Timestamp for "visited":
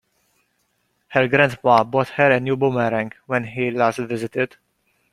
3.99-4.55